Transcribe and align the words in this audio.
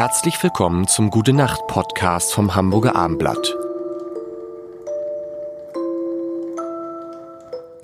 Herzlich 0.00 0.42
willkommen 0.42 0.88
zum 0.88 1.10
Gute 1.10 1.34
Nacht 1.34 1.66
Podcast 1.66 2.32
vom 2.32 2.54
Hamburger 2.54 2.96
Armblatt. 2.96 3.54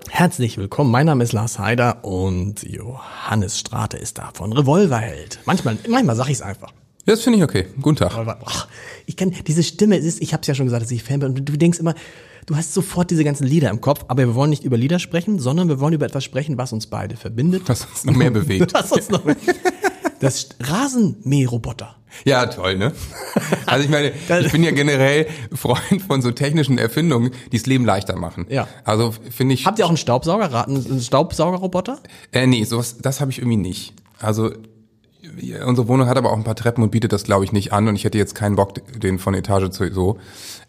Herzlich 0.08 0.56
willkommen, 0.56 0.90
mein 0.90 1.04
Name 1.04 1.22
ist 1.24 1.34
Lars 1.34 1.58
Heider 1.58 2.02
und 2.06 2.62
Johannes 2.62 3.58
Strate 3.58 3.98
ist 3.98 4.16
da 4.16 4.30
von 4.32 4.54
Revolverheld. 4.54 5.40
Manchmal, 5.44 5.76
manchmal 5.90 6.16
sag 6.16 6.28
ich 6.28 6.36
es 6.36 6.40
einfach. 6.40 6.70
Ja, 7.04 7.12
das 7.12 7.20
finde 7.20 7.36
ich 7.36 7.44
okay. 7.44 7.66
Guten 7.82 7.96
Tag. 7.96 8.12
Ach, 8.46 8.66
ich 9.04 9.18
kann 9.18 9.34
diese 9.46 9.62
Stimme, 9.62 9.98
ist, 9.98 10.22
ich 10.22 10.32
habe 10.32 10.40
es 10.40 10.46
ja 10.46 10.54
schon 10.54 10.64
gesagt, 10.64 10.84
dass 10.84 10.90
ich 10.90 11.04
Fan 11.04 11.20
bin 11.20 11.28
und 11.28 11.46
du 11.46 11.58
denkst 11.58 11.78
immer, 11.80 11.94
du 12.46 12.56
hast 12.56 12.72
sofort 12.72 13.10
diese 13.10 13.24
ganzen 13.24 13.46
Lieder 13.46 13.68
im 13.68 13.82
Kopf, 13.82 14.06
aber 14.08 14.26
wir 14.26 14.34
wollen 14.34 14.48
nicht 14.48 14.64
über 14.64 14.78
Lieder 14.78 15.00
sprechen, 15.00 15.38
sondern 15.38 15.68
wir 15.68 15.80
wollen 15.80 15.92
über 15.92 16.06
etwas 16.06 16.24
sprechen, 16.24 16.56
was 16.56 16.72
uns 16.72 16.86
beide 16.86 17.14
verbindet. 17.18 17.64
Was 17.66 17.84
uns 17.84 18.06
noch 18.06 18.16
mehr 18.16 18.30
bewegt. 18.30 18.72
was 18.72 18.90
uns 18.90 19.10
noch 19.10 19.26
mehr. 19.26 19.36
Das 20.20 20.48
Rasenmäherroboter. 20.60 21.94
Ja, 22.24 22.46
toll, 22.46 22.76
ne? 22.76 22.92
Also 23.66 23.84
ich 23.84 23.90
meine, 23.90 24.12
ich 24.40 24.52
bin 24.52 24.62
ja 24.62 24.70
generell 24.70 25.26
Freund 25.52 26.02
von 26.06 26.22
so 26.22 26.30
technischen 26.30 26.78
Erfindungen, 26.78 27.32
die 27.52 27.58
das 27.58 27.66
Leben 27.66 27.84
leichter 27.84 28.16
machen. 28.16 28.46
Ja. 28.48 28.68
Also 28.84 29.12
finde 29.30 29.54
ich. 29.54 29.66
Habt 29.66 29.78
ihr 29.78 29.84
auch 29.84 29.90
einen 29.90 29.96
Staubsauger, 29.96 30.66
einen 30.66 31.00
Staubsaugerroboter? 31.00 31.98
Äh, 32.32 32.46
nee, 32.46 32.64
sowas, 32.64 32.98
das 32.98 33.20
habe 33.20 33.30
ich 33.30 33.38
irgendwie 33.38 33.56
nicht. 33.56 33.94
Also 34.20 34.52
unsere 35.64 35.88
Wohnung 35.88 36.08
hat 36.08 36.16
aber 36.16 36.32
auch 36.32 36.36
ein 36.36 36.44
paar 36.44 36.54
Treppen 36.54 36.82
und 36.82 36.90
bietet 36.90 37.12
das, 37.12 37.24
glaube 37.24 37.44
ich, 37.44 37.52
nicht 37.52 37.72
an. 37.72 37.88
Und 37.88 37.96
ich 37.96 38.04
hätte 38.04 38.18
jetzt 38.18 38.34
keinen 38.34 38.56
Bock, 38.56 38.74
den 38.98 39.18
von 39.18 39.34
Etage 39.34 39.70
zu 39.70 39.92
so. 39.92 40.18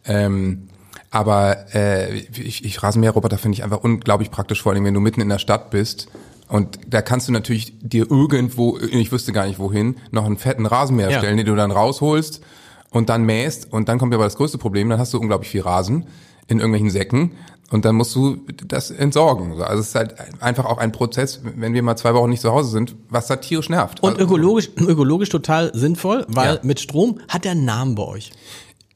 Ähm, 0.05 0.69
aber 1.09 1.73
äh, 1.73 2.15
ich, 2.15 2.65
ich 2.65 2.83
Rasenmäherroboter 2.83 3.37
finde 3.37 3.55
ich 3.55 3.63
einfach 3.63 3.83
unglaublich 3.83 4.31
praktisch, 4.31 4.61
vor 4.61 4.73
allem 4.73 4.83
wenn 4.83 4.93
du 4.93 4.99
mitten 4.99 5.21
in 5.21 5.29
der 5.29 5.39
Stadt 5.39 5.69
bist. 5.69 6.07
Und 6.47 6.79
da 6.87 7.01
kannst 7.01 7.27
du 7.27 7.31
natürlich 7.33 7.73
dir 7.81 8.09
irgendwo, 8.09 8.77
ich 8.79 9.11
wüsste 9.11 9.33
gar 9.33 9.47
nicht 9.47 9.59
wohin, 9.59 9.97
noch 10.11 10.25
einen 10.25 10.37
fetten 10.37 10.65
Rasenmäher 10.65 11.11
Ja. 11.11 11.17
stellen, 11.19 11.37
den 11.37 11.45
du 11.45 11.55
dann 11.55 11.71
rausholst 11.71 12.41
und 12.89 13.09
dann 13.09 13.23
mähst. 13.23 13.71
Und 13.71 13.89
dann 13.89 13.99
kommt 13.99 14.13
aber 14.13 14.23
das 14.23 14.37
größte 14.37 14.57
Problem, 14.57 14.89
dann 14.89 14.99
hast 14.99 15.13
du 15.13 15.19
unglaublich 15.19 15.49
viel 15.51 15.61
Rasen 15.61 16.05
in 16.47 16.59
irgendwelchen 16.59 16.89
Säcken. 16.89 17.31
Und 17.69 17.83
dann 17.83 17.95
musst 17.95 18.15
du 18.15 18.37
das 18.65 18.91
entsorgen. 18.91 19.61
Also 19.61 19.81
es 19.81 19.89
ist 19.89 19.95
halt 19.95 20.15
einfach 20.41 20.63
auch 20.63 20.77
ein 20.77 20.93
Prozess, 20.93 21.41
wenn 21.43 21.73
wir 21.73 21.83
mal 21.83 21.97
zwei 21.97 22.13
Wochen 22.13 22.29
nicht 22.29 22.41
zu 22.41 22.49
Hause 22.53 22.69
sind, 22.71 22.95
was 23.09 23.27
da 23.27 23.35
tierisch 23.35 23.67
nervt. 23.69 24.01
Und 24.01 24.11
Also- 24.11 24.21
ökologisch, 24.23 24.69
ökologisch 24.77 25.27
total 25.27 25.71
sinnvoll, 25.75 26.25
weil 26.29 26.55
Ja. 26.55 26.59
mit 26.63 26.79
Strom 26.79 27.19
hat 27.27 27.43
der 27.43 27.51
einen 27.51 27.65
Namen 27.65 27.95
bei 27.95 28.03
euch. 28.03 28.31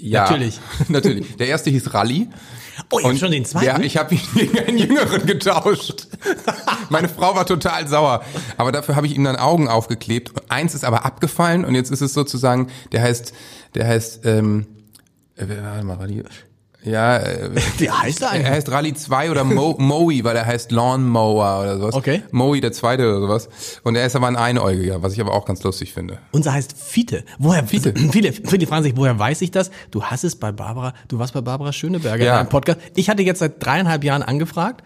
Ja, 0.02 0.24
Natürlich. 0.24 0.60
natürlich. 0.88 1.36
Der 1.38 1.48
erste 1.48 1.70
hieß 1.70 1.94
Rally. 1.94 2.28
Oh, 2.90 3.00
ihr 3.00 3.10
habt 3.10 3.20
schon 3.20 3.32
den 3.32 3.46
zweiten? 3.46 3.66
Ja, 3.66 3.80
ich 3.80 3.98
habe 3.98 4.16
ihn 4.16 4.22
gegen 4.34 4.60
einen 4.60 4.78
Jüngeren 4.78 5.26
getauscht. 5.26 6.08
Meine 6.90 7.08
Frau 7.08 7.36
war 7.36 7.46
total 7.46 7.88
sauer. 7.88 8.24
Aber 8.58 8.72
dafür 8.72 8.96
habe 8.96 9.06
ich 9.06 9.16
ihm 9.16 9.24
dann 9.24 9.36
Augen 9.36 9.68
aufgeklebt. 9.68 10.32
Eins 10.50 10.74
ist 10.74 10.84
aber 10.84 11.06
abgefallen 11.06 11.64
und 11.64 11.76
jetzt 11.76 11.92
ist 11.92 12.02
es 12.02 12.14
sozusagen, 12.14 12.70
der 12.92 13.04
heißt, 13.04 13.34
der 13.76 13.88
heißt, 13.88 14.26
ähm, 14.26 14.66
äh, 15.36 15.46
warte 15.48 15.86
mal, 15.86 15.98
Rally. 15.98 16.24
Ja, 16.84 17.18
äh, 17.18 17.50
Wie 17.78 17.90
heißt 17.92 18.22
er 18.22 18.28
er 18.28 18.32
eigentlich? 18.34 18.48
heißt 18.50 18.72
Rally 18.72 18.94
2 18.94 19.30
oder 19.32 19.44
Mo 19.44 19.76
Moe, 19.80 20.24
weil 20.24 20.36
er 20.36 20.46
heißt 20.46 20.72
Lawnmower 20.72 21.60
oder 21.62 21.78
sowas. 21.78 21.96
Okay. 21.96 22.24
Moe, 22.32 22.60
der 22.60 22.72
zweite 22.72 23.08
oder 23.08 23.22
sowas. 23.22 23.50
Und 23.84 23.96
er 23.96 24.06
ist 24.06 24.16
aber 24.16 24.28
ein 24.28 24.36
Einäugiger, 24.36 25.04
was 25.04 25.14
ich 25.14 25.22
aber 25.22 25.34
auch 25.34 25.46
ganz 25.46 25.62
lustig 25.64 25.94
finde. 25.94 26.18
Unser 26.32 26.54
heißt 26.54 26.76
Fiete. 26.78 27.24
Woher, 27.38 27.66
Fiete. 27.68 27.94
Viele, 28.12 28.34
viele 28.34 28.66
fragen 28.68 28.84
sich, 28.84 28.98
woher 28.98 29.18
weiß 29.18 29.42
ich 29.42 29.52
das? 29.52 29.70
Du 29.92 30.04
hast 30.04 30.24
es 30.24 30.36
bei 30.36 30.52
Barbara, 30.52 30.94
du 31.08 31.20
warst 31.20 31.34
bei 31.34 31.42
Barbara 31.42 31.72
Schöneberger 31.72 32.24
Ja. 32.26 32.34
in 32.34 32.40
einem 32.42 32.50
Podcast. 32.50 32.80
Ich 32.96 33.10
hatte 33.10 33.22
jetzt 33.24 33.40
seit 33.40 33.64
dreieinhalb 33.64 34.04
Jahren 34.04 34.24
angefragt 34.24 34.84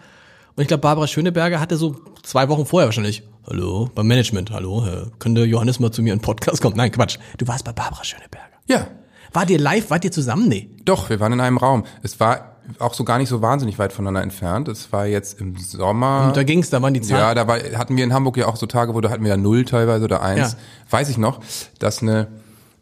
und 0.54 0.62
ich 0.62 0.68
glaube, 0.68 0.82
Barbara 0.82 1.06
Schöneberger 1.06 1.60
hatte 1.60 1.76
so 1.76 1.96
zwei 2.22 2.48
Wochen 2.48 2.66
vorher 2.66 2.88
wahrscheinlich, 2.88 3.22
hallo, 3.46 3.90
beim 3.94 4.06
Management, 4.06 4.50
hallo, 4.50 4.84
äh, 4.86 5.06
könnte 5.18 5.44
Johannes 5.44 5.80
mal 5.80 5.90
zu 5.92 6.02
mir 6.02 6.12
in 6.12 6.18
den 6.18 6.22
Podcast 6.24 6.60
kommen? 6.60 6.76
Nein, 6.76 6.90
Quatsch. 6.92 7.18
Du 7.38 7.46
warst 7.48 7.64
bei 7.64 7.72
Barbara 7.72 8.04
Schöneberger. 8.04 8.44
Ja, 8.66 8.86
Wart 9.32 9.50
ihr 9.50 9.58
live, 9.58 9.90
wart 9.90 10.04
ihr 10.04 10.12
zusammen? 10.12 10.48
Nee. 10.48 10.70
Doch, 10.84 11.10
wir 11.10 11.20
waren 11.20 11.32
in 11.32 11.40
einem 11.40 11.58
Raum. 11.58 11.84
Es 12.02 12.18
war 12.20 12.56
auch 12.78 12.94
so 12.94 13.04
gar 13.04 13.18
nicht 13.18 13.28
so 13.28 13.42
wahnsinnig 13.42 13.78
weit 13.78 13.92
voneinander 13.92 14.22
entfernt. 14.22 14.66
Es 14.68 14.92
war 14.92 15.06
jetzt 15.06 15.40
im 15.40 15.56
Sommer. 15.56 16.26
Und 16.28 16.36
da 16.36 16.42
ging's, 16.42 16.68
da 16.70 16.82
waren 16.82 16.94
die 16.94 17.00
Zahlen. 17.00 17.20
ja, 17.20 17.34
da 17.34 17.46
war, 17.46 17.58
hatten 17.78 17.96
wir 17.96 18.02
in 18.04 18.12
Hamburg 18.12 18.36
ja 18.36 18.46
auch 18.46 18.56
so 18.56 18.66
Tage, 18.66 18.92
wo 18.94 19.00
da 19.00 19.10
hatten 19.10 19.22
wir 19.22 19.30
ja 19.30 19.36
null 19.36 19.64
teilweise 19.64 20.04
oder 20.04 20.20
eins. 20.22 20.52
Ja. 20.52 20.58
Weiß 20.90 21.08
ich 21.08 21.16
noch, 21.18 21.40
dass 21.78 22.02
eine, 22.02 22.26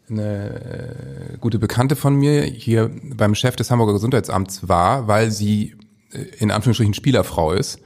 eine 0.09 1.33
äh, 1.33 1.37
gute 1.39 1.59
Bekannte 1.59 1.95
von 1.95 2.15
mir 2.15 2.43
hier 2.43 2.89
beim 3.15 3.35
Chef 3.35 3.55
des 3.55 3.69
Hamburger 3.69 3.93
Gesundheitsamts 3.93 4.67
war, 4.67 5.07
weil 5.07 5.29
sie 5.31 5.75
äh, 6.11 6.17
in 6.39 6.49
Anführungsstrichen 6.51 6.93
Spielerfrau 6.95 7.51
ist 7.51 7.79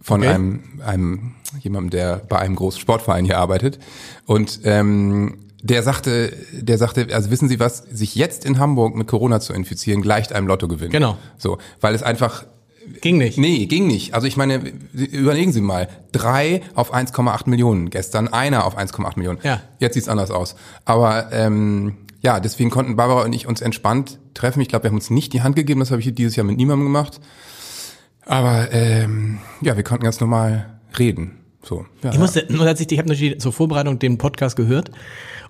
von 0.00 0.20
Okay. 0.22 0.30
einem, 0.32 0.62
einem 0.84 1.34
jemandem, 1.60 1.90
der 1.90 2.16
bei 2.28 2.38
einem 2.38 2.56
großen 2.56 2.80
Sportverein 2.80 3.24
hier 3.26 3.38
arbeitet. 3.38 3.78
Und 4.24 4.60
ähm, 4.64 5.38
der 5.62 5.82
sagte, 5.82 6.36
der 6.52 6.76
sagte, 6.76 7.08
also 7.12 7.30
wissen 7.30 7.48
Sie 7.48 7.60
was, 7.60 7.78
sich 7.78 8.14
jetzt 8.14 8.44
in 8.44 8.58
Hamburg 8.58 8.94
mit 8.96 9.06
Corona 9.06 9.40
zu 9.40 9.52
infizieren, 9.52 10.02
gleicht 10.02 10.32
einem 10.32 10.46
Lottogewinn. 10.46 10.90
Genau. 10.90 11.16
So, 11.38 11.58
weil 11.80 11.94
es 11.94 12.02
einfach 12.02 12.44
Ging 13.00 13.18
nicht. 13.18 13.38
Nee, 13.38 13.66
ging 13.66 13.86
nicht. 13.86 14.12
Also 14.12 14.26
ich 14.26 14.36
meine, 14.36 14.60
überlegen 14.92 15.52
Sie 15.52 15.60
mal, 15.60 15.88
drei 16.10 16.62
auf 16.74 16.92
1,8 16.92 17.48
Millionen 17.48 17.90
gestern, 17.90 18.26
einer 18.28 18.64
auf 18.64 18.76
1,8 18.76 19.12
Millionen. 19.16 19.38
Ja. 19.44 19.60
Jetzt 19.78 19.94
sieht's 19.94 20.08
anders 20.08 20.32
aus. 20.32 20.56
Aber 20.84 21.30
ähm, 21.32 21.94
ja, 22.22 22.40
deswegen 22.40 22.70
konnten 22.70 22.96
Barbara 22.96 23.24
und 23.24 23.32
ich 23.34 23.46
uns 23.46 23.60
entspannt 23.60 24.18
treffen. 24.34 24.60
Ich 24.60 24.68
glaube, 24.68 24.84
wir 24.84 24.90
haben 24.90 24.96
uns 24.96 25.10
nicht 25.10 25.32
die 25.32 25.42
Hand 25.42 25.56
gegeben, 25.56 25.80
das 25.80 25.90
habe 25.90 26.00
ich 26.00 26.12
dieses 26.14 26.36
Jahr 26.36 26.44
mit 26.44 26.56
niemandem 26.56 26.86
gemacht. 26.86 27.20
Aber 28.26 28.72
ähm, 28.72 29.38
ja, 29.60 29.76
wir 29.76 29.84
konnten 29.84 30.04
ganz 30.04 30.20
normal 30.20 30.80
reden. 30.98 31.41
So. 31.72 31.86
Ja, 32.02 32.12
Ich 32.12 32.18
musste, 32.18 32.46
nur 32.50 32.66
als 32.66 32.80
ich, 32.80 32.90
ich 32.92 32.98
habe 32.98 33.08
natürlich 33.08 33.40
zur 33.40 33.52
Vorbereitung 33.52 33.98
den 33.98 34.18
Podcast 34.18 34.56
gehört 34.56 34.90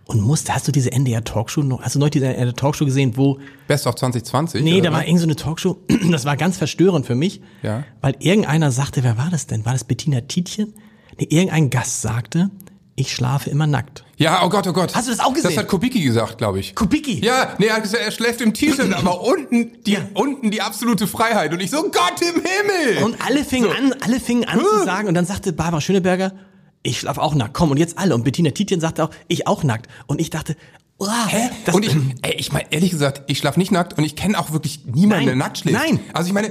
und 0.04 0.20
musste, 0.20 0.54
hast 0.54 0.66
du 0.68 0.72
diese 0.72 0.92
NDR 0.92 1.24
Talkshow 1.24 1.62
noch, 1.62 1.82
hast 1.82 1.94
du 1.94 1.98
neulich 1.98 2.12
diese 2.12 2.26
NDR 2.26 2.54
Talkshow 2.54 2.84
gesehen, 2.84 3.16
wo, 3.16 3.38
Best 3.68 3.86
of 3.86 3.94
2020. 3.96 4.62
nee, 4.62 4.80
da 4.80 4.92
war 4.92 5.00
was? 5.00 5.06
irgend 5.06 5.20
so 5.20 5.26
eine 5.26 5.36
Talkshow, 5.36 5.78
das 6.10 6.24
war 6.24 6.36
ganz 6.36 6.58
verstörend 6.58 7.06
für 7.06 7.14
mich, 7.14 7.40
Ja. 7.62 7.84
weil 8.00 8.14
irgendeiner 8.20 8.70
sagte, 8.70 9.02
wer 9.02 9.16
war 9.18 9.30
das 9.30 9.46
denn? 9.46 9.64
War 9.64 9.72
das 9.72 9.84
Bettina 9.84 10.20
Tietjen? 10.22 10.74
Nee, 11.18 11.26
irgendein 11.30 11.68
Gast 11.70 12.02
sagte, 12.02 12.50
ich 12.94 13.12
schlafe 13.14 13.48
immer 13.50 13.66
nackt. 13.66 14.04
Ja, 14.16 14.44
oh 14.44 14.48
Gott, 14.48 14.66
oh 14.66 14.72
Gott. 14.72 14.94
Hast 14.94 15.08
du 15.08 15.10
das 15.12 15.20
auch 15.20 15.32
gesehen? 15.32 15.50
Das 15.50 15.58
hat 15.58 15.68
Kubicki 15.68 16.02
gesagt, 16.02 16.38
glaube 16.38 16.60
ich. 16.60 16.74
Kubicki? 16.74 17.24
Ja, 17.24 17.54
nee, 17.58 17.66
er 17.66 17.76
hat 17.76 17.82
gesagt, 17.82 18.02
er 18.04 18.10
schläft 18.12 18.40
im 18.40 18.52
T-Shirt, 18.52 18.92
aber 18.96 19.22
unten 19.22 19.82
die, 19.84 19.98
unten 20.14 20.50
die 20.50 20.60
absolute 20.60 21.06
Freiheit. 21.06 21.52
Und 21.52 21.60
ich 21.60 21.70
so, 21.70 21.82
Gott 21.82 22.20
im 22.20 22.34
Himmel! 22.42 23.02
Und 23.04 23.16
alle 23.26 23.44
fingen 23.44 23.70
an, 23.70 23.94
alle 24.02 24.20
fingen 24.20 24.44
an 24.44 24.60
zu 24.60 24.84
sagen, 24.84 25.08
und 25.08 25.14
dann 25.14 25.24
sagte 25.26 25.52
Barbara 25.52 25.80
Schöneberger, 25.80 26.32
ich 26.82 27.00
schlafe 27.00 27.22
auch 27.22 27.34
nackt, 27.34 27.54
komm, 27.54 27.70
und 27.70 27.78
jetzt 27.78 27.98
alle. 27.98 28.14
Und 28.14 28.24
Bettina 28.24 28.50
Tietjen 28.50 28.80
sagte 28.80 29.04
auch, 29.04 29.10
ich 29.28 29.46
auch 29.46 29.62
nackt. 29.62 29.88
Und 30.06 30.20
ich 30.20 30.30
dachte, 30.30 30.56
wow, 30.98 31.08
Hä? 31.28 31.48
das, 31.64 31.74
und 31.74 31.84
ich, 31.84 31.96
ey, 32.22 32.34
ich 32.36 32.52
meine, 32.52 32.66
ehrlich 32.70 32.90
gesagt, 32.90 33.22
ich 33.28 33.38
schlaf 33.38 33.56
nicht 33.56 33.72
nackt 33.72 33.96
und 33.96 34.04
ich 34.04 34.16
kenne 34.16 34.38
auch 34.38 34.52
wirklich 34.52 34.84
niemanden, 34.84 35.08
Nein, 35.08 35.26
der 35.26 35.36
nackt 35.36 35.58
schläft. 35.58 35.78
nein. 35.78 36.00
Also 36.12 36.28
ich 36.28 36.34
meine, 36.34 36.50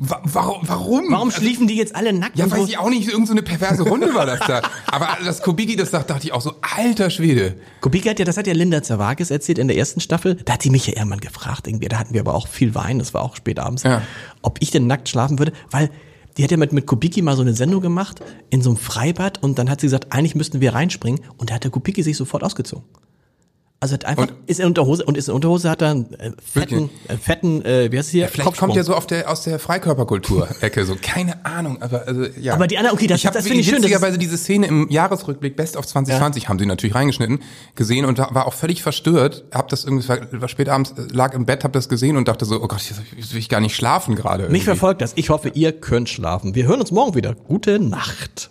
warum? 0.00 0.60
Warum, 0.66 1.04
warum 1.10 1.28
also, 1.28 1.40
schliefen 1.40 1.66
die 1.66 1.76
jetzt 1.76 1.94
alle 1.94 2.12
nackt? 2.12 2.38
Ja, 2.38 2.50
weiß 2.50 2.66
ich 2.66 2.78
auch 2.78 2.88
nicht, 2.88 3.08
irgend 3.08 3.26
so 3.26 3.34
eine 3.34 3.42
perverse 3.42 3.82
Runde 3.82 4.14
war 4.14 4.24
das 4.24 4.40
da. 4.40 4.62
Aber 4.86 5.08
das 5.24 5.42
Kubicki, 5.42 5.76
das 5.76 5.90
sagt, 5.90 6.08
dachte 6.08 6.26
ich 6.26 6.32
auch 6.32 6.40
so, 6.40 6.54
alter 6.76 7.10
Schwede. 7.10 7.56
Kubicki 7.82 8.08
hat 8.08 8.18
ja, 8.18 8.24
das 8.24 8.36
hat 8.38 8.46
ja 8.46 8.54
Linda 8.54 8.82
Zerwakis 8.82 9.30
erzählt 9.30 9.58
in 9.58 9.68
der 9.68 9.76
ersten 9.76 10.00
Staffel. 10.00 10.36
Da 10.44 10.54
hat 10.54 10.62
sie 10.62 10.70
mich 10.70 10.86
ja 10.86 10.96
irgendwann 10.96 11.20
gefragt, 11.20 11.66
irgendwie, 11.66 11.88
da 11.88 11.98
hatten 11.98 12.14
wir 12.14 12.20
aber 12.22 12.34
auch 12.34 12.48
viel 12.48 12.74
Wein, 12.74 12.98
das 12.98 13.12
war 13.12 13.22
auch 13.22 13.36
spät 13.36 13.58
abends, 13.58 13.82
Ja. 13.82 14.02
ob 14.42 14.58
ich 14.60 14.70
denn 14.70 14.86
nackt 14.86 15.08
schlafen 15.08 15.38
würde, 15.38 15.52
weil 15.70 15.90
die 16.36 16.44
hat 16.44 16.50
ja 16.50 16.56
mit, 16.56 16.72
mit 16.72 16.86
Kubicki 16.86 17.20
mal 17.20 17.36
so 17.36 17.42
eine 17.42 17.52
Sendung 17.52 17.82
gemacht 17.82 18.20
in 18.48 18.62
so 18.62 18.70
einem 18.70 18.78
Freibad 18.78 19.42
und 19.42 19.58
dann 19.58 19.68
hat 19.68 19.80
sie 19.80 19.86
gesagt, 19.86 20.12
eigentlich 20.12 20.34
müssten 20.34 20.60
wir 20.60 20.72
reinspringen 20.74 21.20
und 21.36 21.50
da 21.50 21.54
hat 21.54 21.64
der 21.64 21.70
Kubicki 21.70 22.02
sich 22.02 22.16
sofort 22.16 22.42
ausgezogen. 22.42 22.84
Also 23.82 23.94
hat 23.94 24.04
einfach, 24.04 24.24
Und- 24.24 24.32
ist 24.46 24.60
in 24.60 24.66
Unterhose 24.66 25.02
und 25.06 25.16
ist 25.16 25.28
in 25.28 25.34
Unterhose, 25.34 25.70
hat 25.70 25.82
einen 25.82 26.12
äh, 26.20 26.32
fetten, 26.44 26.90
äh, 27.08 27.16
fetten, 27.16 27.64
äh, 27.64 27.90
wie 27.90 27.96
heißt 27.96 28.08
es 28.08 28.12
hier? 28.12 28.28
Vielleicht 28.28 28.58
kommt 28.58 28.76
ja 28.76 28.84
so 28.84 28.94
auf 28.94 29.06
der, 29.06 29.30
aus 29.30 29.42
der 29.44 29.58
Freikörperkultur-Ecke, 29.58 30.84
so, 30.84 30.96
keine 31.00 31.44
Ahnung, 31.46 31.80
aber, 31.80 32.06
also, 32.06 32.26
ja. 32.38 32.52
Aber 32.54 32.66
die 32.66 32.76
anderen- 32.76 32.94
okay, 32.96 33.06
das- 33.06 33.20
ich 33.20 33.26
hab 33.26 33.32
das 33.32 33.44
finde 33.46 33.60
ich 33.60 33.66
schön, 33.68 33.78
witzigerweise 33.78 34.18
diese 34.18 34.36
Szene 34.36 34.66
im 34.66 34.90
Jahresrückblick 34.90 35.56
Best 35.56 35.78
of 35.78 35.86
2020 35.86 36.48
haben 36.50 36.58
sie 36.58 36.66
natürlich 36.66 36.94
reingeschnitten, 36.94 37.40
gesehen 37.74 38.04
und 38.04 38.18
war 38.18 38.46
auch 38.46 38.52
völlig 38.52 38.82
verstört, 38.82 39.44
hab 39.50 39.68
das 39.68 39.84
irgendwie, 39.84 40.06
war 40.08 40.48
spät 40.48 40.68
abends, 40.68 40.90
äh, 40.92 41.06
lag 41.12 41.32
im 41.32 41.46
Bett, 41.46 41.64
hab 41.64 41.72
das 41.72 41.88
gesehen 41.88 42.18
und 42.18 42.28
dachte 42.28 42.44
so, 42.44 42.62
oh 42.62 42.68
Gott, 42.68 42.82
jetzt 43.16 43.32
will 43.32 43.38
ich 43.38 43.48
gar 43.48 43.60
nicht 43.60 43.74
schlafen 43.74 44.14
gerade. 44.14 44.50
Mich 44.50 44.64
verfolgt 44.64 45.00
das. 45.00 45.12
Ich 45.16 45.30
hoffe, 45.30 45.48
ihr 45.54 45.72
könnt 45.72 46.10
schlafen. 46.10 46.54
Wir 46.54 46.66
hören 46.66 46.80
uns 46.80 46.90
morgen 46.90 47.14
wieder. 47.14 47.34
Gute 47.34 47.78
Nacht. 47.78 48.50